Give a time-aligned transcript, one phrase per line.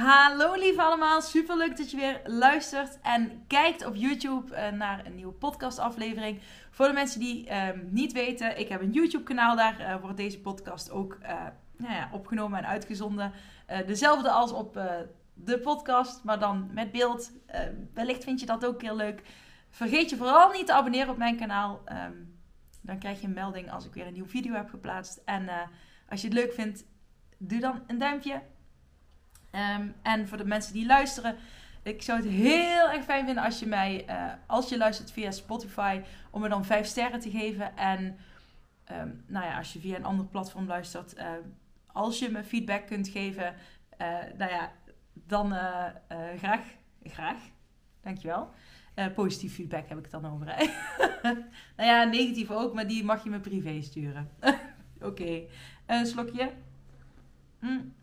[0.00, 1.22] Hallo lieve allemaal.
[1.22, 6.40] Super leuk dat je weer luistert en kijkt op YouTube uh, naar een nieuwe podcastaflevering.
[6.70, 9.56] Voor de mensen die uh, niet weten, ik heb een YouTube kanaal.
[9.56, 11.18] Daar uh, wordt deze podcast ook
[11.76, 13.32] nou ja, opgenomen en uitgezonden.
[13.86, 14.80] dezelfde als op
[15.34, 17.32] de podcast, maar dan met beeld.
[17.94, 19.22] wellicht vind je dat ook heel leuk.
[19.70, 21.80] Vergeet je vooral niet te abonneren op mijn kanaal.
[22.06, 22.38] Um,
[22.82, 25.22] dan krijg je een melding als ik weer een nieuwe video heb geplaatst.
[25.24, 25.48] En
[26.08, 26.84] als je het leuk vindt,
[27.38, 28.42] doe dan een duimpje
[29.52, 31.36] Um, en voor de mensen die luisteren,
[31.82, 35.30] ik zou het heel erg fijn vinden als je mij, uh, als je luistert via
[35.30, 37.76] Spotify, om me dan 5 sterren te geven.
[37.76, 38.18] En
[38.92, 41.24] um, nou ja, als je via een ander platform luistert, uh,
[41.86, 43.54] als je me feedback kunt geven,
[44.00, 44.72] uh, nou ja,
[45.12, 45.54] dan
[46.36, 46.60] graag,
[47.02, 47.38] graag,
[48.00, 48.50] dankjewel.
[49.14, 50.46] positief feedback heb ik dan over.
[51.76, 54.30] Nou ja, negatief ook, maar die mag je me privé sturen.
[55.00, 55.42] Oké,
[55.86, 56.52] een slokje.
[57.58, 57.94] Mm.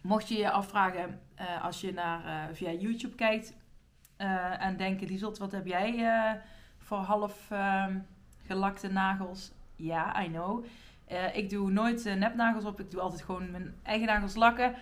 [0.00, 3.54] Mocht je je afvragen uh, als je naar, uh, via YouTube kijkt
[4.18, 6.40] uh, en denken, Lieselt, wat heb jij
[6.78, 7.98] voor half ehm,
[8.46, 9.52] gelakte nagels?
[9.76, 10.64] Ja, I know.
[11.32, 14.74] ik doe nooit nepnagels op, ik doe altijd gewoon mijn eigen nagels lakken.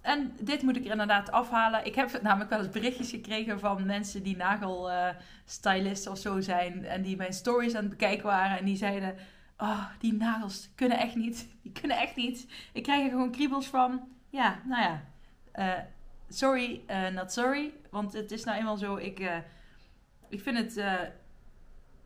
[0.00, 1.86] En dit moet ik er inderdaad afhalen.
[1.86, 6.84] Ik heb namelijk wel eens berichtjes gekregen van mensen die nagelstylisten of zo zijn.
[6.84, 8.58] En die mijn stories aan het bekijken waren.
[8.58, 9.16] En die zeiden,
[9.56, 11.48] oh, die nagels kunnen echt niet.
[11.62, 12.46] Die kunnen echt niet.
[12.72, 14.08] Ik krijg er gewoon kriebels van.
[14.30, 15.04] Ja, nou ja.
[15.54, 15.84] Uh,
[16.28, 17.72] sorry, uh, not sorry.
[17.90, 18.96] Want het is nou eenmaal zo.
[18.96, 19.36] Ik, uh,
[20.28, 20.84] ik vind het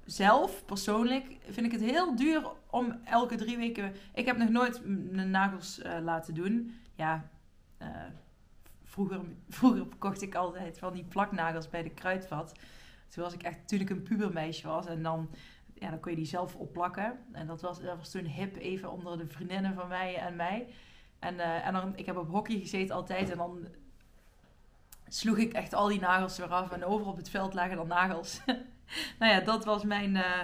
[0.04, 3.92] zelf, persoonlijk, vind ik het heel duur om elke drie weken...
[4.14, 6.74] Ik heb nog nooit mijn nagels laten doen.
[6.94, 7.28] Ja,
[8.84, 12.52] vroeger, vroeger kocht ik altijd van die plaknagels bij de kruidvat.
[13.08, 14.86] Toen was ik echt, toen ik een pubermeisje was.
[14.86, 15.30] En dan,
[15.74, 17.18] ja, dan kon je die zelf opplakken.
[17.32, 20.68] En dat was, dat was toen hip even onder de vriendinnen van mij en mij.
[21.24, 23.66] En, uh, en dan, ik heb op hockey gezeten altijd en dan
[25.08, 26.70] sloeg ik echt al die nagels weer af.
[26.70, 28.40] En over op het veld lagen dan nagels.
[29.18, 30.40] nou ja, dat was mijn uh,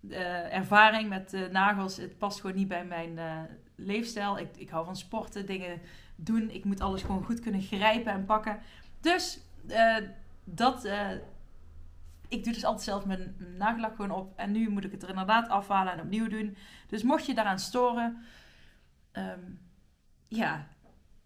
[0.00, 1.96] uh, ervaring met nagels.
[1.96, 3.18] Het past gewoon niet bij mijn
[3.74, 4.38] leefstijl.
[4.38, 5.80] Ik, ik hou van sporten, dingen
[6.16, 6.50] doen.
[6.50, 8.58] Ik moet alles gewoon goed kunnen grijpen en pakken.
[9.00, 9.40] Dus
[10.44, 10.84] dat...
[12.28, 14.32] ik doe dus altijd zelf mijn nagellak gewoon op.
[14.38, 16.56] En nu moet ik het er inderdaad afhalen en opnieuw doen.
[16.86, 18.24] Dus mocht je daaraan storen...
[19.12, 19.64] Um,
[20.28, 20.68] ja,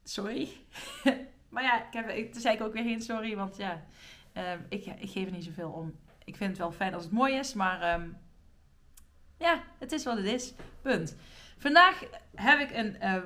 [0.05, 0.49] sorry.
[1.51, 3.83] maar ja, ik heb, toen zei ik ook weer geen sorry, want ja,
[4.35, 5.99] uh, ik, geef er niet zoveel om.
[6.25, 8.17] Ik vind het wel fijn als het mooi is, maar um,
[9.39, 10.55] ja, het is wat het is.
[10.83, 11.17] Punt.
[11.57, 13.17] Vandaag heb ik een uh,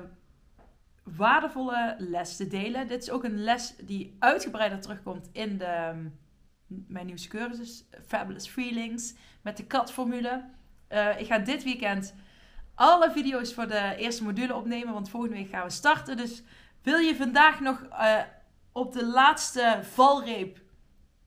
[1.03, 2.87] waardevolle les te delen.
[2.87, 6.19] Dit is ook een les die uitgebreider terugkomt in de, um,
[6.67, 10.43] mijn nieuwste cursus, Fabulous Feelings, met de katformule.
[10.89, 12.15] Uh, ik ga dit weekend
[12.75, 14.93] alle video's voor de eerste module opnemen.
[14.93, 16.17] Want volgende week gaan we starten.
[16.17, 16.43] Dus
[16.81, 18.19] wil je vandaag nog uh,
[18.71, 20.59] op de laatste valreep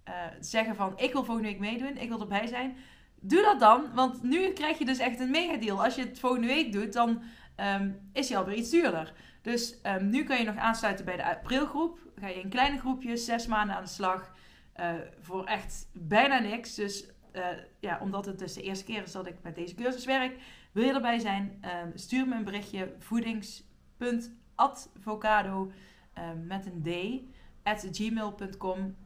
[0.08, 2.76] uh, zeggen van ik wil volgende week meedoen, ik wil erbij zijn.
[3.20, 5.84] Doe dat dan, want nu krijg je dus echt een mega deal.
[5.84, 7.22] Als je het volgende week doet, dan
[7.56, 9.12] um, is hij alweer iets duurder.
[9.42, 11.98] Dus um, nu kan je nog aansluiten bij de aprilgroep.
[12.20, 14.32] Ga je in kleine groepjes, zes maanden aan de slag.
[14.80, 16.74] Uh, voor echt bijna niks.
[16.74, 17.04] Dus
[17.80, 20.38] ja, omdat het dus de eerste keer is dat ik met deze cursus werk,
[20.72, 21.62] wil je erbij zijn?
[21.84, 25.72] Um, stuur me een berichtje voedings.advocado
[26.18, 26.88] um, met een d
[27.62, 28.96] at gmail.com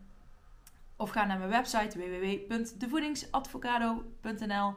[0.97, 4.75] of ga naar mijn website www.devoedingsadvocado.nl um,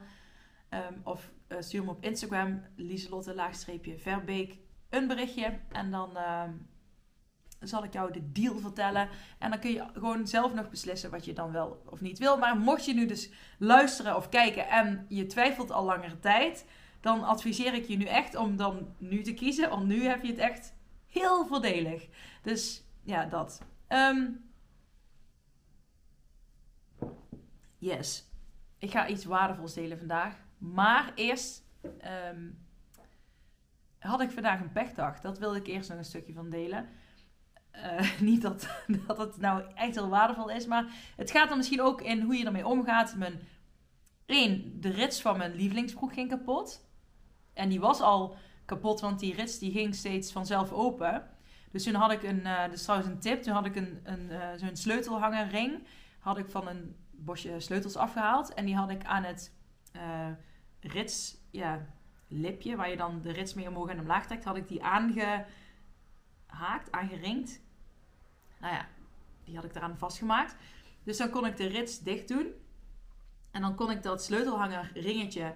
[0.69, 4.58] ehm, of uh, stuur me op Instagram lieselotte-verbeek
[4.90, 6.18] een berichtje en dan
[7.67, 9.09] zal ik jou de deal vertellen.
[9.39, 12.38] En dan kun je gewoon zelf nog beslissen wat je dan wel of niet wil.
[12.38, 16.65] Maar mocht je nu dus luisteren of kijken en je twijfelt al langere tijd,
[17.00, 19.69] dan adviseer ik je nu echt om dan nu te kiezen.
[19.69, 20.73] Want nu heb je het echt
[21.07, 22.07] heel voordelig.
[22.41, 23.62] Dus ja, dat.
[23.89, 24.51] Um,
[27.77, 28.29] yes.
[28.77, 30.35] Ik ga iets waardevols delen vandaag.
[30.57, 31.63] Maar eerst
[32.31, 32.65] um,
[34.00, 35.21] had ik vandaag een pechdag.
[35.21, 36.89] Dat wilde ik eerst nog een stukje van delen.
[37.83, 38.68] Uh, niet dat,
[39.07, 40.86] dat het nou echt heel waardevol is, maar
[41.16, 43.16] het gaat er misschien ook in hoe je ermee omgaat.
[43.16, 43.39] Mijn
[44.25, 46.86] één, de rits van mijn lievelingsbroek ging kapot.
[47.54, 48.36] En die was al
[48.66, 51.30] kapot, want die rits die ging steeds vanzelf open.
[51.72, 54.30] Dus toen had ik een, uh, dus trouwens een tip, toen had ik een, een,
[54.31, 55.83] uh, zo'n sleutelhangerring,
[56.19, 58.54] had ik van een bosje sleutels afgehaald.
[58.54, 59.54] En die had ik aan het
[59.95, 60.27] uh,
[60.80, 61.86] rits, ja,
[62.27, 65.48] lipje, waar je dan de rits mee omhoog en omlaag trekt, had ik die aangehaakt,
[66.92, 67.62] aangeringd.
[68.60, 68.88] Nou ja,
[69.44, 70.56] die had ik eraan vastgemaakt.
[71.04, 72.54] Dus dan kon ik de rits dicht doen.
[73.52, 75.56] En dan kon ik dat sleutelhangerringetje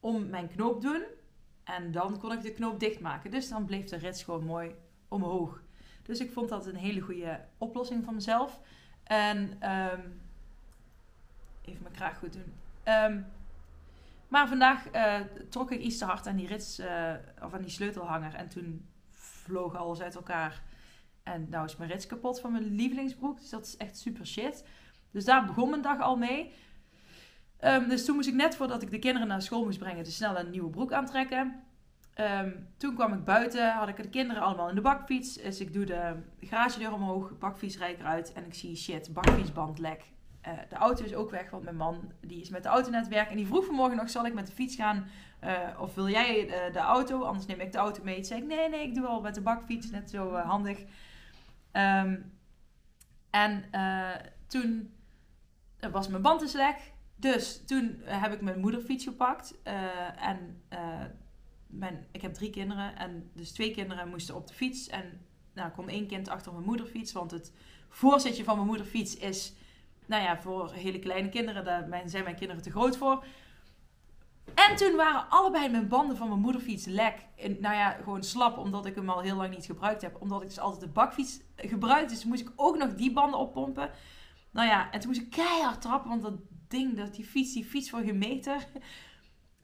[0.00, 1.02] om mijn knoop doen.
[1.64, 3.30] En dan kon ik de knoop dichtmaken.
[3.30, 4.74] Dus dan bleef de rits gewoon mooi
[5.08, 5.62] omhoog.
[6.02, 8.60] Dus ik vond dat een hele goede oplossing van mezelf.
[9.02, 9.38] En
[9.70, 10.20] um,
[11.64, 12.54] even mijn kraag goed doen.
[12.84, 13.26] Um,
[14.28, 17.12] maar vandaag uh, trok ik iets te hard aan die rits, uh,
[17.42, 18.34] of aan die sleutelhanger.
[18.34, 20.62] En toen vloog alles uit elkaar.
[21.22, 23.40] En nou is mijn rits kapot van mijn lievelingsbroek.
[23.40, 24.66] Dus dat is echt super shit.
[25.10, 26.52] Dus daar begon mijn dag al mee.
[27.64, 30.16] Um, dus toen moest ik net voordat ik de kinderen naar school moest brengen, dus
[30.16, 31.62] snel een nieuwe broek aantrekken.
[32.20, 35.34] Um, toen kwam ik buiten, had ik de kinderen allemaal in de bakfiets.
[35.34, 40.02] Dus ik doe de garagedeur omhoog, bakfiets rijd eruit en ik zie shit, bakfietsband lek.
[40.48, 43.08] Uh, de auto is ook weg, want mijn man die is met de auto naar
[43.08, 43.30] werk.
[43.30, 45.06] En die vroeg vanmorgen nog, zal ik met de fiets gaan?
[45.44, 47.22] Uh, of wil jij uh, de auto?
[47.22, 48.14] Anders neem ik de auto mee.
[48.14, 49.90] Toen zei ik, nee, nee, ik doe al met de bakfiets.
[49.90, 50.84] Net zo handig.
[51.72, 52.32] Um,
[53.30, 53.70] en
[54.46, 54.94] toen
[55.90, 56.92] was mijn band dus lek.
[57.16, 59.62] Dus toen heb ik mijn moederfiets gepakt.
[60.16, 60.62] en
[61.66, 62.96] mijn, ik heb drie kinderen.
[62.96, 64.88] En dus twee kinderen moesten op de fiets.
[64.88, 65.20] En
[65.54, 67.12] nou, kon één kind achter mijn moederfiets.
[67.12, 67.52] Want het
[67.88, 69.54] voorzitje van mijn moederfiets is
[70.06, 73.24] nou ja, voor hele kleine kinderen, daar zijn mijn kinderen te groot voor.
[74.54, 77.26] En toen waren allebei mijn banden van mijn moederfiets lek.
[77.36, 80.20] En, nou ja, gewoon slap, omdat ik hem al heel lang niet gebruikt heb.
[80.20, 82.14] Omdat ik dus altijd de bakfiets gebruikte.
[82.14, 83.90] Dus moest ik ook nog die banden oppompen.
[84.50, 86.34] Nou ja, en toen moest ik keihard trappen, want dat
[86.68, 88.66] ding, dat, die fiets, die fiets voor geen meter.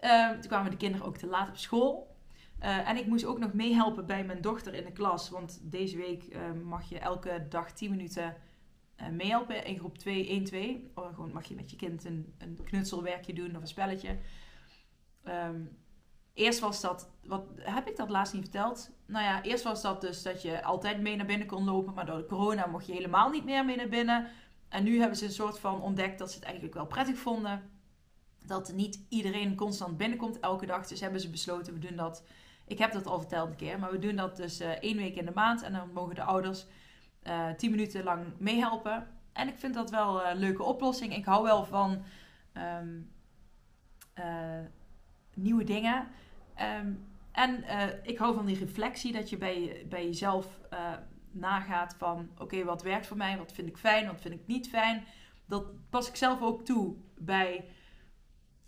[0.01, 2.17] Uh, toen kwamen de kinderen ook te laat op school.
[2.63, 5.31] Uh, en ik moest ook nog meehelpen bij mijn dochter in de klas.
[5.31, 8.37] Want deze week uh, mag je elke dag 10 minuten
[9.01, 10.91] uh, meehelpen in groep 2, 1, 2.
[10.95, 14.19] Of gewoon mag je met je kind een, een knutselwerkje doen of een spelletje.
[15.25, 15.79] Um,
[16.35, 18.91] eerst was dat, wat heb ik dat laatst niet verteld?
[19.07, 22.07] Nou ja, eerst was dat dus dat je altijd mee naar binnen kon lopen, maar
[22.07, 24.27] door corona mocht je helemaal niet meer mee naar binnen.
[24.69, 27.71] En nu hebben ze een soort van ontdekt dat ze het eigenlijk wel prettig vonden.
[28.45, 30.87] Dat niet iedereen constant binnenkomt elke dag.
[30.87, 32.25] Dus hebben ze besloten, we doen dat.
[32.67, 35.17] Ik heb dat al verteld een keer, maar we doen dat dus uh, één week
[35.17, 35.63] in de maand.
[35.63, 36.67] En dan mogen de ouders
[37.23, 39.07] uh, tien minuten lang meehelpen.
[39.33, 41.17] En ik vind dat wel een leuke oplossing.
[41.17, 42.03] Ik hou wel van
[42.55, 43.13] um,
[45.39, 46.09] nieuwe dingen.
[46.81, 50.61] Um, en uh, ik hou van die reflectie dat je bij, bij jezelf
[51.31, 52.31] nagaat van...
[52.39, 53.39] Oké, wat werkt voor mij?
[53.39, 54.07] Wat vind ik fijn?
[54.07, 55.05] Wat vind ik niet fijn?
[55.47, 57.69] Dat pas ik zelf ook toe bij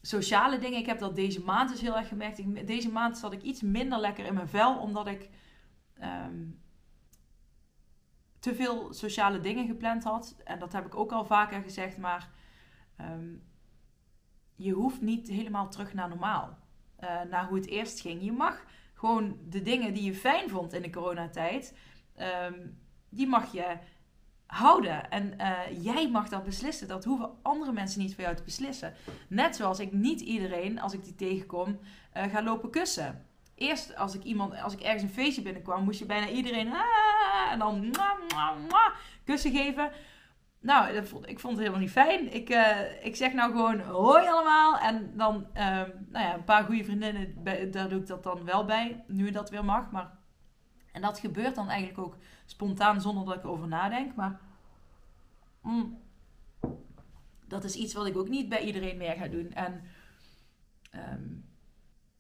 [0.01, 0.79] sociale dingen.
[0.79, 2.67] Ik heb dat deze maand dus heel erg gemerkt.
[2.67, 5.29] Deze maand zat ik iets minder lekker in mijn vel, omdat ik
[6.03, 6.61] um,
[8.39, 10.37] te veel sociale dingen gepland had.
[10.45, 12.31] En dat heb ik ook al vaker gezegd, maar
[13.01, 13.43] um,
[14.55, 16.59] je hoeft niet helemaal terug naar normaal.
[17.03, 18.23] Uh, naar hoe het eerst ging.
[18.25, 18.65] Je mag
[18.95, 21.77] gewoon de dingen die je fijn vond in de coronatijd,
[22.47, 23.77] um, die mag je
[24.47, 25.11] houden.
[25.11, 26.89] En uh, jij mag dat beslissen.
[26.89, 28.95] Dat hoeven andere mensen niet voor jou te beslissen.
[29.29, 31.79] Net zoals ik niet iedereen, als ik die tegenkom,
[32.17, 33.25] uh, ga lopen kussen
[33.61, 37.53] eerst als ik iemand, als ik ergens een feestje binnenkwam, moest je bijna iedereen ah,
[37.53, 37.95] en dan
[39.25, 39.91] kussen geven.
[40.61, 42.35] Nou, dat vond, ik vond het helemaal niet fijn.
[42.35, 44.79] Ik, uh, ik zeg nou gewoon hoi allemaal.
[44.79, 48.65] En dan, um, nou ja, een paar goede vriendinnen, daar doe ik dat dan wel
[48.65, 49.05] bij.
[49.07, 49.91] Nu dat weer mag.
[49.91, 50.11] Maar,
[50.93, 54.15] en dat gebeurt dan eigenlijk ook spontaan zonder dat ik erover nadenk.
[54.15, 54.41] Maar
[55.63, 55.99] mm,
[57.47, 59.53] dat is iets wat ik ook niet bij iedereen meer ga doen.
[59.53, 59.83] En
[60.95, 61.51] um,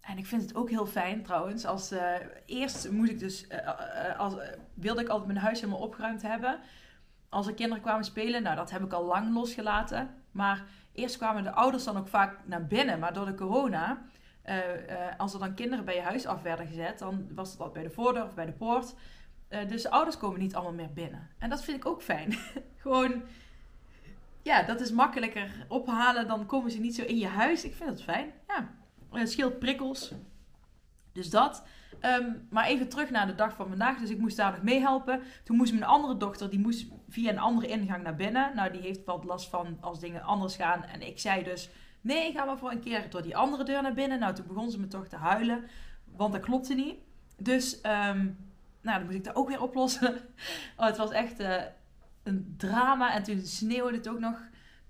[0.00, 1.64] en ik vind het ook heel fijn trouwens.
[1.64, 2.14] Als, uh,
[2.46, 4.34] eerst moest ik dus, uh, als,
[4.74, 6.60] wilde ik altijd mijn huis helemaal opgeruimd hebben.
[7.30, 10.10] Als er kinderen kwamen spelen, nou dat heb ik al lang losgelaten.
[10.30, 12.98] Maar eerst kwamen de ouders dan ook vaak naar binnen.
[12.98, 14.02] Maar door de corona,
[15.18, 17.90] als er dan kinderen bij je huis af werden gezet, dan was altijd bij de
[17.90, 18.94] voordeur of bij de poort.
[19.68, 21.30] dus de ouders komen niet allemaal meer binnen.
[21.38, 22.34] En dat vind ik ook fijn.
[22.82, 23.22] Gewoon,
[24.42, 26.26] ja, dat is makkelijker ophalen.
[26.26, 27.64] Dan komen ze niet zo in je huis.
[27.64, 28.70] Ik vind dat fijn, ja.
[29.10, 30.12] Het scheelt prikkels.
[31.12, 31.64] Dus dat.
[32.00, 33.98] Um, maar even terug naar de dag van vandaag.
[33.98, 35.22] Dus ik moest daar nog meehelpen.
[35.44, 38.54] Toen moest mijn andere dochter, die moest via een andere ingang naar binnen.
[38.54, 40.84] Nou, die heeft wat last van als dingen anders gaan.
[40.84, 41.70] En ik zei dus,
[42.00, 44.18] nee, ga maar voor een keer door die andere deur naar binnen.
[44.18, 45.64] Nou, toen begon ze me toch te huilen.
[46.16, 46.96] Want dat klopte niet.
[47.36, 48.38] Dus, um,
[48.82, 50.14] nou, dan moest ik dat ook weer oplossen.
[50.76, 51.62] oh, het was echt uh,
[52.22, 53.14] een drama.
[53.14, 54.38] En toen sneeuwde het ook nog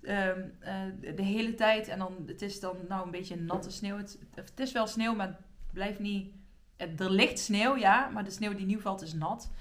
[0.01, 0.75] ehm, eh,
[1.15, 1.87] de hele tijd.
[1.87, 3.97] En dan, het is dan nou een beetje natte sneeuw.
[3.97, 5.37] Het, het is wel sneeuw, maar het
[5.73, 6.39] blijft niet...
[6.81, 9.51] Er ligt sneeuw, ja, maar de sneeuw die nu valt is nat.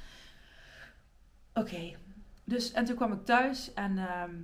[1.55, 1.97] Oké,
[2.45, 4.35] dus en toen kwam ik thuis en, ehm,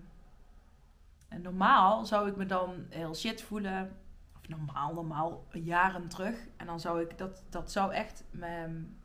[1.29, 3.97] en normaal zou ik me dan heel shit voelen.
[4.37, 6.47] Of normaal, normaal, jaren terug.
[6.57, 8.25] En dan zou ik, dat, dat zou echt...
[8.31, 8.97] Mijn,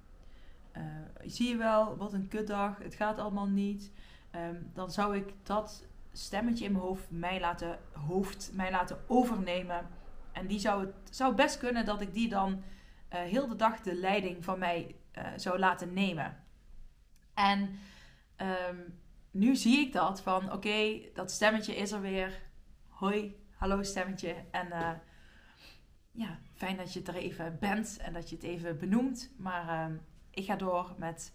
[0.77, 0.83] uh,
[1.25, 3.91] zie je wel, wat een kutdag, het gaat allemaal niet.
[4.31, 9.87] Ehm, dan zou ik dat stemmetje in mijn hoofd mij laten, hoofd mij laten overnemen.
[10.31, 12.63] En die zou het zou best kunnen dat ik die dan
[13.17, 16.43] heel de dag de leiding van mij uh, zou laten nemen.
[17.33, 17.79] En
[18.37, 18.99] um,
[19.31, 22.41] nu zie ik dat van oké, dat stemmetje is er weer.
[22.89, 24.35] Hoi, hallo stemmetje.
[24.51, 24.91] En uh,
[26.11, 29.31] ja, fijn dat je er even bent en dat je het even benoemt.
[29.37, 31.33] Maar um, ik ga door met,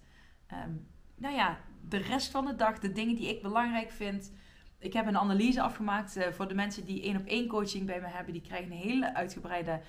[0.53, 4.33] um, nou ja, de rest van de dag, de dingen die ik belangrijk vind.
[4.79, 8.07] Ik heb een analyse afgemaakt voor de mensen die één op één coaching bij me
[8.07, 8.33] hebben.
[8.33, 9.81] Die krijgen een hele uitgebreide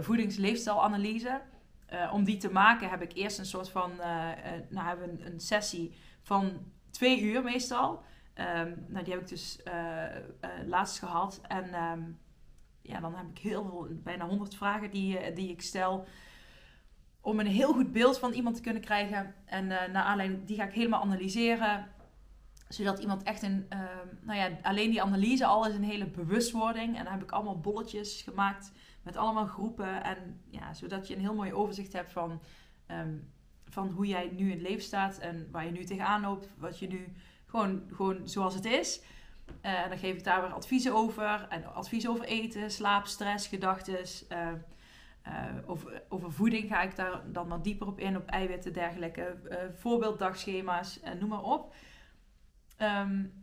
[0.00, 1.40] voedings-leefstijlanalyse.
[1.92, 3.92] Uh, om die te maken heb ik eerst een soort van,
[4.68, 6.52] nou hebben we een, sessie van
[6.90, 8.02] twee uur meestal.
[8.34, 9.60] Um, nou, die heb ik dus
[10.66, 11.40] laatst gehad.
[11.48, 12.18] En um,
[12.82, 16.06] ja, dan heb ik heel veel, bijna 100 vragen die, die ik stel
[17.22, 19.34] om een heel goed beeld van iemand te kunnen krijgen.
[19.44, 21.88] En uh, naar aanleiding, die ga ik helemaal analyseren.
[22.68, 23.78] Zodat iemand echt een, uh,
[24.20, 26.96] nou ja, alleen die analyse al is een hele bewustwording.
[26.96, 28.72] En dan heb ik allemaal bolletjes gemaakt
[29.02, 30.04] met allemaal groepen.
[30.04, 32.40] En ja, zodat je een heel mooi overzicht hebt van,
[32.90, 33.32] um,
[33.64, 35.18] van hoe jij nu in het leven staat.
[35.18, 36.48] En waar je nu tegenaan loopt.
[36.58, 37.12] Wat je nu
[37.46, 39.02] gewoon, gewoon zoals het is.
[39.62, 41.46] Uh, en dan geef ik daar weer adviezen over.
[41.48, 44.04] En advies over eten, slaap, stress, gedachten.
[44.32, 44.48] Uh,
[45.66, 49.36] over, over, voeding ga ik daar dan wat dieper op in, op eiwitten, dergelijke.
[49.74, 51.74] Voorbeelddagschema's, noem maar op.
[52.78, 53.41] Um,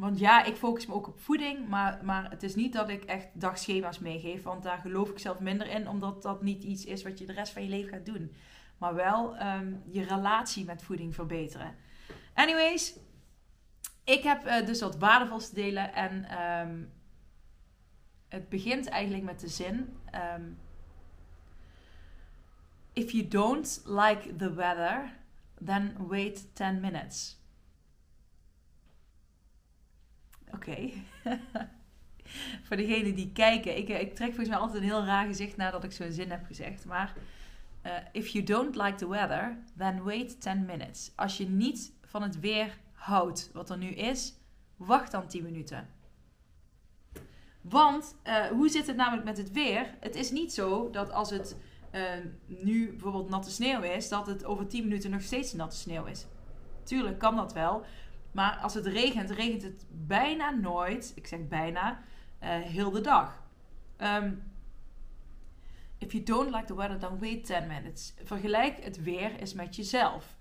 [0.00, 3.04] want ja, ik focus me ook op voeding, maar, maar het is niet dat ik
[3.04, 7.02] echt dagschema's meegeef, want daar geloof ik zelf minder in, omdat dat niet iets is
[7.02, 8.34] wat je de rest van je leven gaat doen.
[8.78, 11.74] Maar wel um, je relatie met voeding verbeteren.
[12.34, 12.96] Anyways,
[14.04, 16.92] ik heb dus wat waardevols te delen en um,
[18.28, 19.96] het begint eigenlijk met de zin.
[22.92, 25.16] If you don't like the weather,
[25.64, 27.39] then wait 10 minutes.
[30.54, 30.90] Oké.
[32.66, 35.84] Voor degenen die kijken, ik, ik trek volgens mij altijd een heel raar gezicht nadat
[35.84, 36.84] ik zo'n zin heb gezegd.
[36.84, 37.14] Maar
[37.86, 41.12] uh, if you don't like the weather, then wait 10 minutes.
[41.16, 44.34] Als je niet van het weer houdt wat er nu is,
[44.76, 45.88] wacht dan 10 minuten.
[47.60, 49.94] Want uh, hoe zit het namelijk met het weer?
[50.00, 51.56] Het is niet zo dat als het
[52.46, 56.26] nu bijvoorbeeld natte sneeuw is, dat het over 10 minuten nog steeds natte sneeuw is.
[56.82, 57.84] Tuurlijk kan dat wel.
[58.32, 62.02] Maar als het regent, regent het bijna nooit, ik zeg bijna,
[62.42, 63.42] uh, heel de dag.
[63.98, 64.42] Um,
[65.98, 68.14] if you don't like the weather, then wait 10 minutes.
[68.24, 70.36] Vergelijk het weer eens met jezelf.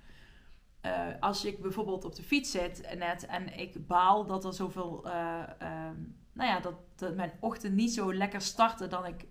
[0.81, 5.07] Uh, als ik bijvoorbeeld op de fiets zit net en ik baal dat er zoveel,
[5.07, 9.25] uh, um, nou ja, dat, mijn ochtend niet zo lekker startte dan ik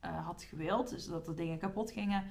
[0.00, 0.90] had gewild.
[0.90, 2.24] Dus dat er dingen kapot gingen.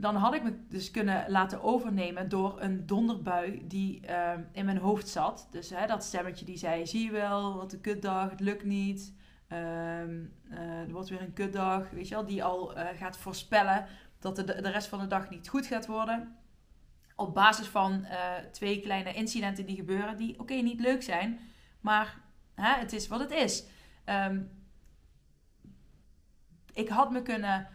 [0.00, 4.78] Dan had ik me dus kunnen laten overnemen door een donderbui die uh, in mijn
[4.78, 5.48] hoofd zat.
[5.50, 9.14] Dus hè, dat stemmetje die zei: Zie je wel, wat een kutdag, het lukt niet.
[9.48, 9.58] Uh,
[10.50, 11.90] er wordt weer een kutdag.
[11.90, 13.86] Weet je wel, die al uh, gaat voorspellen
[14.18, 16.36] dat de, de rest van de dag niet goed gaat worden.
[17.16, 18.06] Op basis van
[18.52, 21.40] twee kleine incidenten die gebeuren, die oké, niet leuk zijn,
[21.80, 22.20] maar
[22.54, 23.66] hè, het is wat het is.
[24.04, 24.50] Um,
[26.72, 27.68] ik had me kunnen.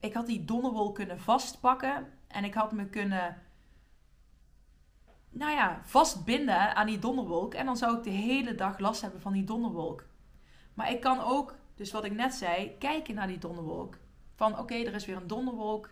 [0.00, 2.12] Ik had die donderwolk kunnen vastpakken.
[2.26, 3.42] En ik had me kunnen.
[5.30, 7.54] Nou ja, vastbinden aan die donderwolk.
[7.54, 10.04] En dan zou ik de hele dag last hebben van die donderwolk.
[10.74, 13.98] Maar ik kan ook, dus wat ik net zei, kijken naar die donderwolk.
[14.34, 15.90] Van oké, er is weer een donderwolk.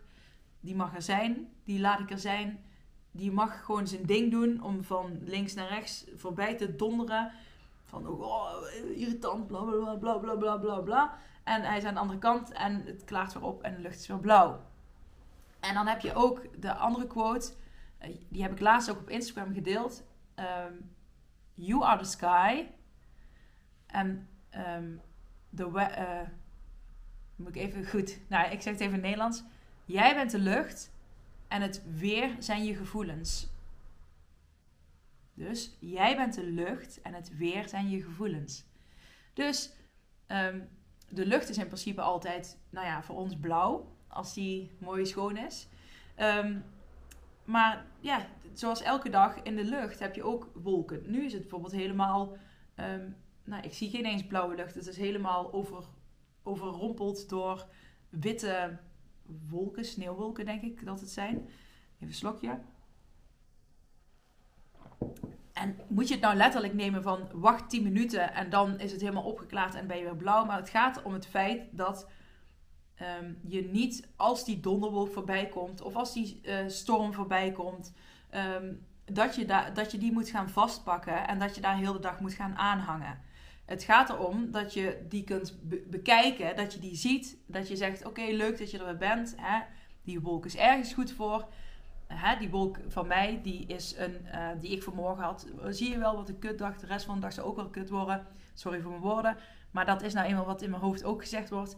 [0.61, 1.49] Die mag er zijn.
[1.65, 2.65] Die laat ik er zijn.
[3.11, 7.33] Die mag gewoon zijn ding doen om van links naar rechts voorbij te donderen.
[7.85, 8.53] Van oh,
[8.95, 11.19] irritant, bla bla bla bla bla bla bla.
[11.47, 13.99] En hij is aan de andere kant en het klaart weer op en de lucht
[13.99, 14.61] is weer blauw.
[15.61, 17.53] En dan heb je ook de andere quote,
[17.99, 20.05] eh, die heb ik laatst ook op Instagram gedeeld.
[20.37, 20.91] Um,
[21.55, 22.67] you are the sky.
[23.87, 24.29] En
[24.77, 25.01] um,
[25.59, 26.21] uh,
[27.37, 28.19] moet ik even goed.
[28.29, 29.43] Nou, ik zeg het even in Nederlands.
[29.85, 30.91] Jij bent de lucht
[31.49, 33.49] en het weer zijn je gevoelens.
[35.35, 38.65] Dus jij bent de lucht en het weer zijn je gevoelens.
[39.33, 39.73] Dus
[40.29, 40.69] um,
[41.09, 43.95] de lucht is in principe altijd, nou ja, voor ons blauw.
[44.09, 45.69] Als die mooi schoon is.
[46.19, 46.65] Um,
[47.45, 51.03] maar ja, zoals elke dag in de lucht heb je ook wolken.
[51.11, 52.37] Nu is het bijvoorbeeld helemaal,
[52.75, 53.11] ehm,
[53.45, 54.75] nou ik zie geen eens blauwe lucht.
[54.75, 55.85] Het is helemaal over,
[56.43, 57.67] overrompeld door
[58.09, 58.79] witte
[59.49, 61.37] wolken, sneeuwwolken denk ik dat het zijn.
[61.37, 62.59] Even een slokje.
[65.57, 69.01] En moet je het nou letterlijk nemen van wacht 10 minuten en dan is het
[69.01, 70.45] helemaal opgeklaard en ben je weer blauw.
[70.45, 72.07] Maar het gaat om het feit dat
[72.97, 77.93] Ehm, je niet als die donderwolk voorbij komt of als die uh, storm voorbij komt,
[78.31, 81.93] ehm, dat, je da dat je die moet gaan vastpakken en dat je daar heel
[81.93, 83.21] de dag moet gaan aanhangen.
[83.65, 85.59] Het gaat erom dat je die kunt
[85.91, 89.35] bekijken, dat je die ziet, dat je zegt: Oké, leuk dat je er weer bent.
[89.37, 89.61] Hè?
[90.03, 91.49] Die wolk is ergens goed voor.
[92.07, 95.47] Hè, die wolk van mij, die is een uh, die ik vanmorgen had.
[95.69, 96.77] Zie je wel wat een kutdag.
[96.77, 98.27] De rest van de dag zou ook wel kut worden.
[98.55, 99.37] Sorry voor mijn woorden.
[99.71, 101.77] Maar dat is nou eenmaal wat in mijn hoofd ook gezegd wordt.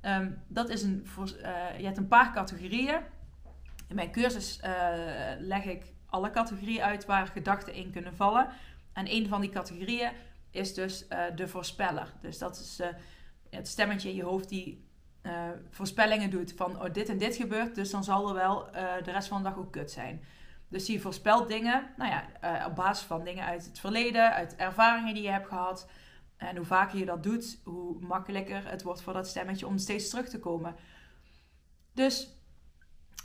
[0.00, 3.00] Ehm, dat is een, uh, je hebt een paar categorieën.
[3.88, 4.70] In mijn cursus uh,
[5.38, 8.48] leg ik alle categorieën uit waar gedachten in kunnen vallen.
[8.92, 10.12] En een van die categorieën
[10.50, 12.12] is dus de voorspeller.
[12.20, 12.80] Dus dat is
[13.50, 14.84] het stemmetje in je hoofd die
[15.70, 18.70] voorspellingen doet van oh, dit en dit gebeurt, dus dan zal er wel
[19.02, 20.24] de rest van de dag ook kut zijn.
[20.68, 25.14] Dus die voorspelt dingen, nou ja, op basis van dingen uit het verleden, uit ervaringen
[25.14, 25.88] die je hebt gehad.
[26.36, 30.08] En hoe vaker je dat doet, hoe makkelijker het wordt voor dat stemmetje om steeds
[30.08, 30.74] terug te komen.
[31.92, 32.28] Dus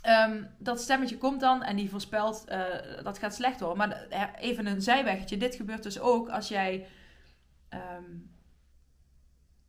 [0.02, 2.44] ehm, dat stemmetje komt dan en die voorspelt
[3.02, 3.78] dat gaat slecht worden.
[3.78, 4.06] Maar
[4.38, 5.36] even een zijweggetje.
[5.36, 6.86] Dit gebeurt dus ook als jij
[7.68, 8.10] ehm,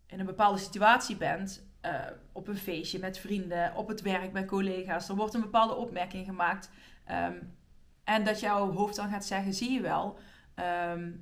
[0.05, 1.68] in een bepaalde situatie bent.
[1.85, 1.91] Uh,
[2.31, 5.09] op een feestje met vrienden, op het werk met collega's.
[5.09, 6.69] Er wordt een bepaalde opmerking gemaakt.
[7.11, 7.55] Um,
[8.03, 10.19] en dat jouw hoofd dan gaat zeggen: zie je wel,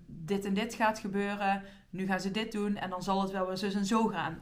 [0.06, 3.48] dit en dit gaat gebeuren nu gaan ze dit doen en dan zal het wel
[3.48, 4.42] weer zo en zo gaan.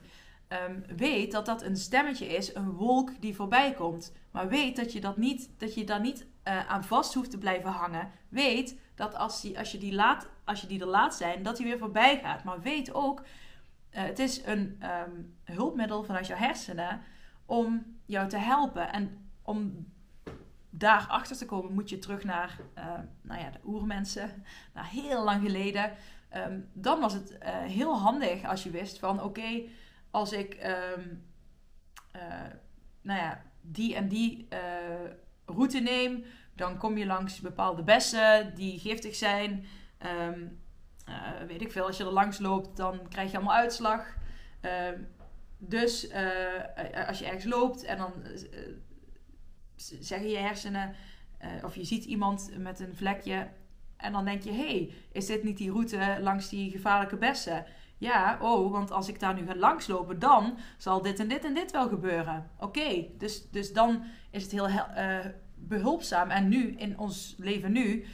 [0.69, 4.13] Um, weet dat dat een stemmetje is, een wolk die voorbij komt.
[4.31, 7.37] Maar weet dat je, dat niet, dat je daar niet uh, aan vast hoeft te
[7.37, 8.11] blijven hangen.
[8.29, 11.57] Weet dat als, die, als, je die laat, als je die er laat zijn, dat
[11.57, 12.43] die weer voorbij gaat.
[12.43, 13.21] Maar weet ook,
[13.95, 17.01] uh, het is een um, hulpmiddel vanuit je hersenen
[17.45, 18.91] om jou te helpen.
[18.91, 19.93] En om
[20.69, 25.41] daarachter te komen, moet je terug naar uh, nou ja, de oermensen, naar heel lang
[25.41, 25.91] geleden.
[26.29, 29.61] Ehm, dan was het uh, heel handig als je wist van oké,
[30.11, 31.05] als ik uh,
[33.01, 34.47] nou ja, die en die
[35.45, 39.65] route neem, dan kom je langs bepaalde bessen die giftig zijn.
[41.47, 44.15] Weet ik veel, als je er langs loopt, dan krijg je allemaal uitslag.
[45.57, 46.11] dus
[47.07, 48.13] als je ergens loopt en dan
[49.75, 50.95] zeggen je hersenen,
[51.63, 53.47] of je ziet iemand met een vlekje
[53.97, 57.65] en dan denk je, hé, hey, is dit niet die route langs die gevaarlijke bessen?
[57.97, 61.53] Ja, oh, want als ik daar nu ga langslopen, dan zal dit en dit en
[61.53, 62.49] dit wel gebeuren.
[62.59, 64.69] Oké, dus, dus dan is het heel
[65.55, 66.29] behulpzaam.
[66.29, 68.05] En nu, in ons leven nu,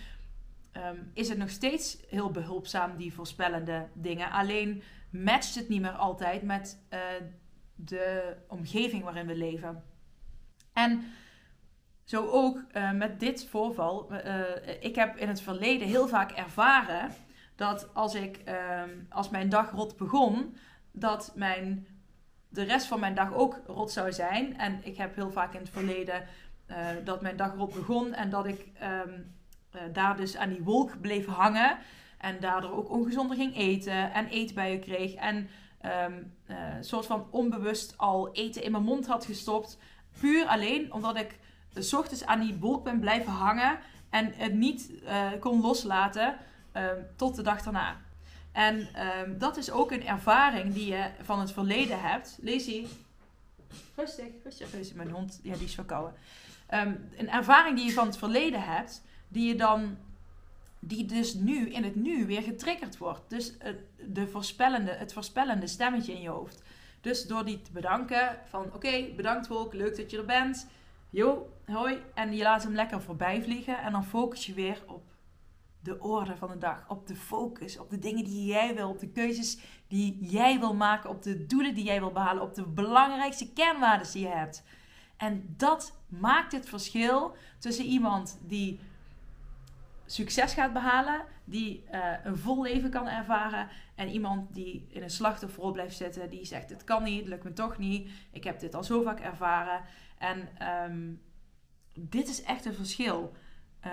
[0.78, 4.32] um, is het nog steeds heel behulpzaam, die voorspellende dingen.
[4.32, 7.00] Alleen matcht het niet meer altijd met uh,
[7.76, 9.84] de omgeving waarin we leven.
[10.74, 11.04] En
[12.04, 14.14] zo ook uh, met dit voorval.
[14.14, 14.44] Uh,
[14.80, 17.12] ik heb in het verleden heel vaak ervaren
[17.56, 20.56] dat als, ik, uh, als mijn dag rot begon,
[20.92, 21.88] dat mijn,
[22.50, 24.58] de rest van mijn dag ook rot zou zijn.
[24.58, 26.24] En ik heb heel vaak in het verleden
[27.04, 29.41] dat mijn dag rot begon en dat ik um,
[29.94, 31.78] daar dus aan die wolk bleef hangen.
[32.18, 35.14] En daardoor ook ongezonder ging eten en eetbuien kreeg.
[35.14, 35.50] En
[36.08, 36.34] um,
[36.82, 39.78] soort van onbewust al eten in mijn mond had gestopt.
[40.20, 41.40] Puur alleen omdat ik
[41.74, 43.80] s ochtends aan die wolk ben blijven hangen
[44.10, 46.38] en het niet uh, kon loslaten
[46.76, 46.84] uh,
[47.16, 48.02] tot de dag daarna.
[48.52, 48.88] En uh,
[49.38, 52.38] dat is ook een ervaring die je van het verleden hebt.
[52.42, 52.88] Lacey,
[53.96, 54.96] rustig, rustig, rustig.
[54.96, 56.14] Mijn hond, ja, die is verkouden.
[57.18, 59.98] Een ervaring die je van het verleden hebt, die je dan,
[60.80, 63.30] die dus nu in het nu weer getriggerd wordt.
[63.30, 63.74] Dus uh,
[64.08, 66.64] de voorspellende, het voorspellende stemmetje in je hoofd.
[67.02, 70.68] Dus door die te bedanken van oké, bedankt Wolk, leuk dat je er bent.
[71.10, 71.98] Jo, hoi.
[72.14, 73.82] En je laat hem lekker voorbij vliegen.
[73.82, 75.04] En dan focus je weer op
[75.80, 76.84] de orde van de dag.
[76.88, 77.80] Op de focus.
[77.80, 78.90] Op de dingen die jij wil.
[78.90, 81.10] Op de keuzes die jij wil maken.
[81.10, 82.44] Op de doelen die jij wil behalen.
[82.44, 84.64] Op de belangrijkste kernwaarden die je hebt.
[85.18, 88.80] En dat maakt het verschil tussen iemand die
[90.14, 95.10] succes gaat behalen, die uh, een vol leven kan ervaren, en iemand die in een
[95.10, 98.60] slachtofferrol blijft zitten, die zegt: Het kan niet, het lukt me toch niet, ik heb
[98.60, 99.82] dit al zo vaak ervaren.
[100.18, 100.50] En
[100.92, 101.22] um,
[101.94, 103.34] dit is echt een verschil.
[103.86, 103.92] Uh,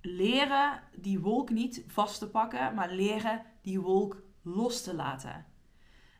[0.00, 5.46] leren die wolk niet vast te pakken, maar leren die wolk los te laten.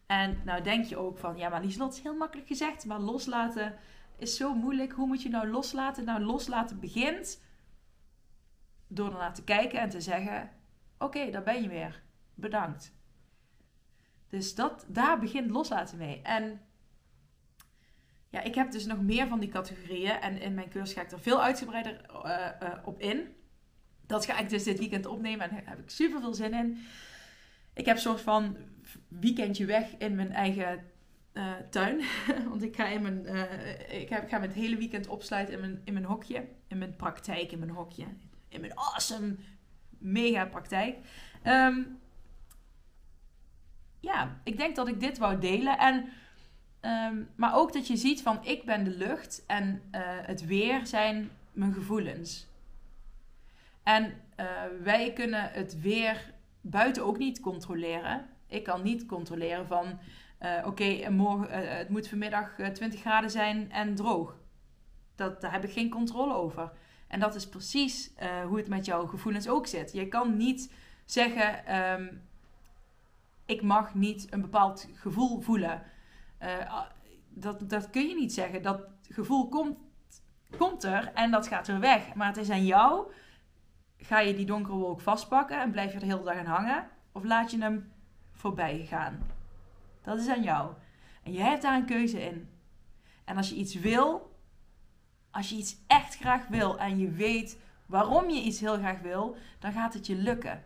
[0.07, 3.75] En nou denk je ook van, ja, maar Lieslot is heel makkelijk gezegd, maar loslaten
[4.19, 4.93] is zo moeilijk.
[4.93, 6.05] Hoe moet je nou loslaten?
[6.05, 7.41] Nou, loslaten begint
[8.95, 10.51] door ernaar te kijken en te zeggen:
[10.99, 12.03] Oké, daar ben je weer.
[12.35, 12.93] Bedankt.
[14.29, 16.21] Dus dat, daar begint loslaten mee.
[16.23, 16.61] En
[18.29, 20.21] ja, ik heb dus nog meer van die categorieën.
[20.21, 23.35] En in mijn cursus ga ik er veel uitgebreider uh, uh, op in.
[24.07, 26.79] Dat ga ik dus dit weekend opnemen en daar heb ik super veel zin in.
[27.75, 28.57] Ik heb een soort van
[29.09, 30.85] weekendje weg in mijn eigen
[31.33, 32.01] uh, tuin.
[32.51, 33.27] Want ik ga, in mijn,
[33.91, 36.49] ik, ga het hele weekend opsluiten in mijn, in mijn hokje.
[36.67, 38.07] In mijn praktijk, in mijn hokje.
[38.53, 39.37] In mijn awesome,
[39.99, 40.97] mega praktijk.
[41.47, 42.01] Um,
[44.01, 45.79] ja, ik denk dat ik dit wou delen.
[45.79, 46.09] En,
[46.81, 50.87] um, maar ook dat je ziet van ik ben de lucht en uh, het weer
[50.87, 52.47] zijn mijn gevoelens.
[53.83, 54.47] En uh,
[54.83, 58.27] wij kunnen het weer buiten ook niet controleren.
[58.47, 59.99] Ik kan niet controleren van
[60.41, 64.37] uh, oké, morgen het moet vanmiddag 20 graden zijn en droog.
[65.15, 66.73] Dat, daar heb ik geen controle over.
[67.13, 68.13] En dat is precies
[68.47, 69.93] hoe het met jouw gevoelens ook zit.
[69.93, 70.73] Je kan niet
[71.05, 71.81] zeggen.
[71.81, 72.23] Um,
[73.47, 75.83] ik mag niet een bepaald gevoel voelen.
[76.43, 76.81] Uh,
[77.29, 78.63] dat, dat kun je niet zeggen.
[78.63, 79.79] Dat gevoel komt,
[80.59, 82.15] komt er en dat gaat weer weg.
[82.15, 83.13] Maar het is aan jou.
[83.97, 86.89] Ga je die donkere wolk vastpakken en blijf je er de hele dag aan hangen?
[87.13, 87.93] Of laat je hem
[88.33, 89.27] voorbij gaan?
[90.03, 90.73] Dat is aan jou.
[91.23, 92.49] En jij hebt daar een keuze in.
[93.25, 94.32] En als je iets wil,
[95.33, 99.37] als je iets echt graag wil en je weet waarom je iets heel graag wil,
[99.59, 100.65] dan gaat het je lukken.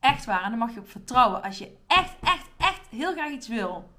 [0.00, 0.42] Echt waar.
[0.42, 1.42] En dan mag je op vertrouwen.
[1.42, 3.90] Als je echt, echt, echt heel graag iets wil.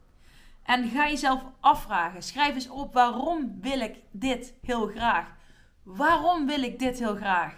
[0.63, 2.23] En ga jezelf afvragen.
[2.23, 5.35] Schrijf eens op waarom wil ik dit heel graag?
[5.83, 7.55] Waarom wil ik dit heel graag?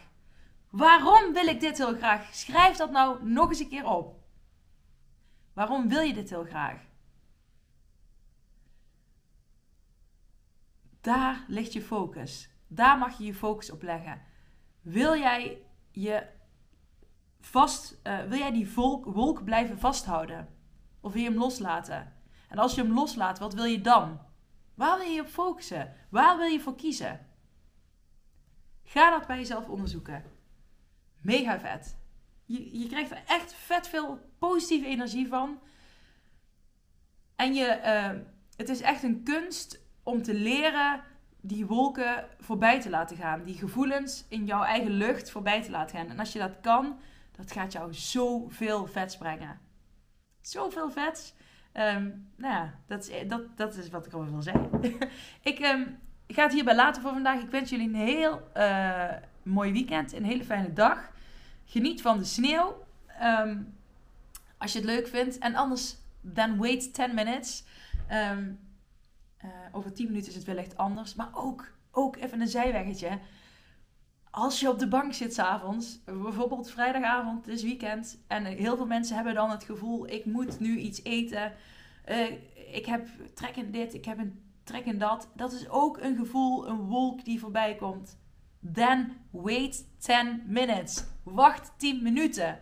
[0.70, 2.34] Waarom wil ik dit heel graag?
[2.34, 4.20] Schrijf dat nou nog eens een keer op.
[5.54, 6.91] Waarom wil je dit heel graag?
[11.02, 12.50] Daar ligt je focus.
[12.68, 14.22] Daar mag je je focus op leggen.
[14.82, 15.62] Wil jij
[15.92, 16.28] je
[17.40, 20.48] vast, uh, wil jij die wolk blijven vasthouden?
[21.00, 22.14] Of wil je hem loslaten?
[22.50, 24.20] En als je hem loslaat, wat wil je dan?
[24.74, 25.96] Waar wil je op focussen?
[26.10, 27.28] Waar wil je voor kiezen?
[28.84, 30.24] Ga dat bij jezelf onderzoeken.
[31.18, 31.98] Mega vet.
[32.46, 35.60] Je, je krijgt er echt vet veel positieve energie van.
[37.36, 38.22] En je, uh,
[38.56, 41.02] het is echt een kunst om te leren
[41.42, 43.44] die wolken voorbij te laten gaan.
[43.44, 46.10] Die gevoelens in jouw eigen lucht voorbij te laten gaan.
[46.10, 47.00] En als je dat kan,
[47.32, 49.60] dat gaat jou zoveel vets brengen.
[50.42, 51.34] Zoveel vets.
[51.74, 54.70] Um, nou ja, dat is, dat, dat is wat ik al wil zeggen.
[55.52, 57.42] ik um, ga het hierbij laten voor vandaag.
[57.42, 59.12] Ik wens jullie een heel uh,
[59.44, 60.14] mooi weekend.
[60.14, 61.12] Een hele fijne dag.
[61.66, 62.84] Geniet van de sneeuw.
[63.24, 63.74] Um,
[64.58, 65.38] als je het leuk vindt.
[65.38, 65.96] En anders,
[66.34, 67.64] then wait 10 minutes.
[69.46, 71.16] Uh, over 10 minuten is het wellicht anders.
[71.16, 73.20] Maar ook, ook even een zijweggetje
[74.32, 78.86] als je op de bank zit s'avonds, bijvoorbeeld vrijdagavond, het is weekend, en heel veel
[78.86, 81.54] mensen hebben dan het gevoel: ik moet nu iets eten.
[82.10, 82.32] Uh,
[82.74, 85.30] ik heb trek in dit, ik heb een trek in dat.
[85.36, 88.20] Dat is ook een gevoel, een wolk die voorbij komt.
[88.74, 91.04] Then wait 10 minutes.
[91.24, 92.60] Wacht 10 minuten.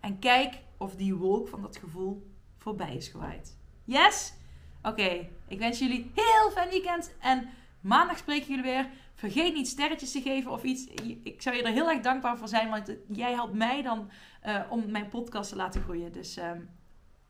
[0.00, 3.58] En kijk of die wolk van dat gevoel voorbij is gewaaid.
[3.84, 4.34] Yes?
[4.82, 7.48] Oké, ik wens jullie heel fijn weekend en
[7.80, 8.86] maandag spreken jullie weer.
[9.14, 10.86] Vergeet niet sterretjes te geven of iets.
[11.22, 14.10] Ik zou je er heel erg dankbaar voor zijn, want jij helpt mij dan
[14.46, 16.12] uh, om mijn podcast te laten groeien.
[16.12, 16.50] Dus uh,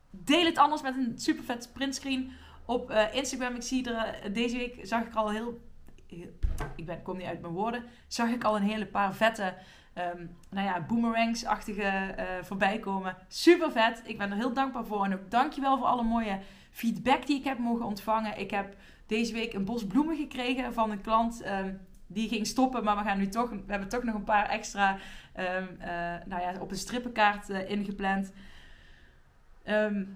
[0.09, 2.31] deel het anders met een super vet printscreen
[2.65, 3.55] op uh, Instagram.
[3.55, 5.61] Ik zie er uh, deze week zag ik al heel,
[6.75, 9.53] ik ben, kom niet uit mijn woorden, zag ik al een hele paar vette,
[9.97, 13.15] um, nou ja, boomerangs-achtige voorbij komen.
[13.27, 14.01] Super vet.
[14.05, 16.39] Ik ben er heel dankbaar voor en ook dankjewel voor alle mooie
[16.73, 18.39] feedback die ik heb mogen ontvangen.
[18.39, 18.75] Ik heb
[19.07, 21.45] deze week een bos bloemen gekregen van een klant.
[21.45, 24.49] Um, die ging stoppen, maar we gaan nu toch, we hebben toch nog een paar
[24.49, 24.97] extra
[25.37, 25.87] um, uh,
[26.25, 28.31] nou ja, op een strippenkaart uh, ingepland.
[29.65, 30.15] Um,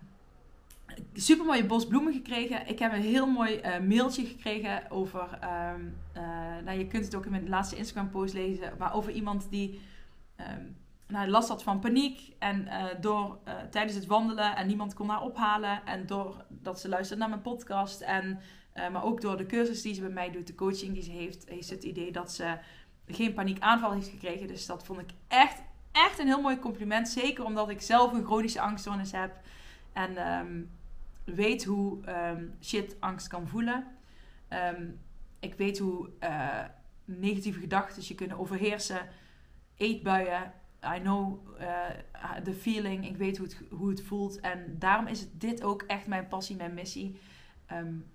[1.14, 2.68] super mooie bos bloemen gekregen.
[2.68, 5.40] Ik heb een heel mooi uh, mailtje gekregen over.
[6.64, 8.74] Nou, je kunt het ook in mijn laatste Instagram post lezen.
[8.78, 9.82] Maar over iemand die
[11.08, 12.36] nou, last had van paniek.
[12.40, 13.40] En uh, door
[13.70, 15.86] tijdens het wandelen en niemand kon haar ophalen.
[15.86, 18.02] En doordat ze luisterde naar mijn podcast.
[18.02, 18.40] En
[18.76, 21.12] uh, maar ook door de cursus die ze bij mij doet, de coaching die ze
[21.12, 22.58] heeft, heeft ze het idee dat ze
[23.08, 24.48] geen paniekaanval heeft gekregen.
[24.48, 27.10] Dus dat vond ik echt, echt een heel mooi compliment.
[27.10, 29.40] Zeker omdat ik zelf een chronische angststoornis heb.
[29.94, 30.70] En um,
[31.24, 33.88] weet hoe um, shit angst kan voelen.
[34.50, 35.00] Um,
[35.40, 36.10] ik weet hoe
[37.06, 39.08] negatieve gedachten je kunnen overheersen.
[39.78, 40.54] Eetbuien.
[40.96, 43.08] I know uh, the feeling.
[43.08, 44.40] Ik weet hoe het, hoe het voelt.
[44.40, 47.20] En daarom is dit ook echt mijn passie, mijn missie.
[47.72, 48.06] Um,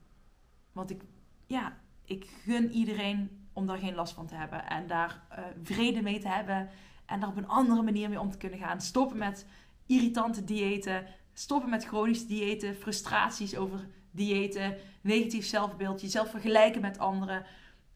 [0.73, 1.03] Want ik,
[1.47, 4.69] ja, ik gun iedereen om daar geen last van te hebben.
[4.69, 6.69] En daar uh, vrede mee te hebben.
[7.07, 8.81] En daar op een andere manier mee om te kunnen gaan.
[8.81, 9.47] Stoppen met
[9.87, 11.07] irritante diëten.
[11.33, 12.77] Stoppen met chronische diëten.
[12.77, 14.77] Frustraties over diëten.
[15.01, 16.01] Negatief zelfbeeld.
[16.01, 17.45] Jezelf vergelijken met anderen.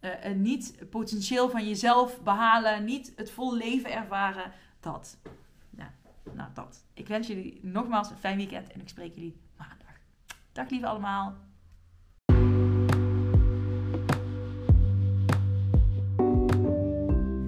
[0.01, 2.85] Uh, niet potentieel van jezelf behalen.
[2.85, 4.53] Niet het volle leven ervaren.
[4.87, 5.17] Dat.
[6.33, 6.85] Nou, dat.
[6.95, 8.73] Ik wens jullie nogmaals een fijn weekend.
[8.73, 9.99] En ik spreek jullie maandag.
[10.53, 11.35] Dag lieve allemaal.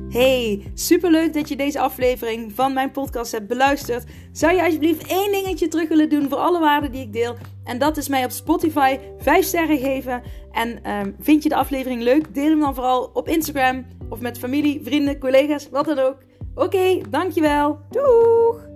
[0.09, 4.11] Hey, superleuk dat je deze aflevering van mijn podcast hebt beluisterd.
[4.33, 7.37] Zou je alsjeblieft één dingetje terug willen doen voor alle waarden die ik deel?
[7.65, 10.23] En dat is mij op Spotify 5 sterren geven.
[10.53, 12.35] En um, vind je de aflevering leuk?
[12.35, 16.28] Deel hem dan vooral op Instagram of met familie, vrienden, collega's, wat dan ook.
[16.59, 17.79] Oké, dankjewel.
[17.91, 18.68] Doeg!